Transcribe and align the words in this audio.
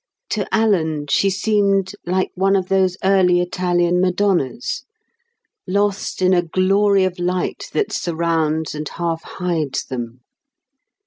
To 0.31 0.47
Alan, 0.51 1.05
she 1.11 1.29
seemed 1.29 1.91
like 2.07 2.31
one 2.33 2.55
of 2.55 2.69
those 2.69 2.97
early 3.03 3.39
Italian 3.39 4.01
Madonnas, 4.01 4.81
lost 5.67 6.23
in 6.23 6.33
a 6.33 6.41
glory 6.41 7.03
of 7.03 7.19
light 7.19 7.65
that 7.73 7.91
surrounds 7.93 8.73
and 8.73 8.89
half 8.89 9.21
hides 9.21 9.85
them. 9.85 10.21